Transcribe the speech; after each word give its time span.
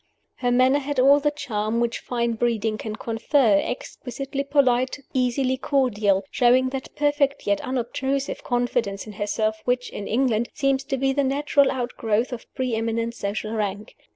Her 0.37 0.51
manner 0.51 0.79
had 0.79 0.99
all 0.99 1.19
the 1.19 1.29
charm 1.29 1.79
which 1.79 1.99
fine 1.99 2.31
breeding 2.33 2.79
can 2.79 2.95
confer 2.95 3.61
exquisitely 3.63 4.43
polite, 4.43 4.97
easily 5.13 5.57
cordial; 5.57 6.25
showing 6.31 6.69
that 6.69 6.95
perfect 6.95 7.45
yet 7.45 7.61
unobtrusive 7.61 8.43
confidence 8.43 9.05
in 9.05 9.13
herself 9.13 9.61
which 9.65 9.91
(in 9.91 10.07
England) 10.07 10.49
seems 10.55 10.83
to 10.85 10.97
be 10.97 11.13
the 11.13 11.23
natural 11.23 11.69
outgrowth 11.69 12.33
of 12.33 12.51
pre 12.55 12.73
eminent 12.73 13.13
social 13.13 13.53
rank. 13.53 13.95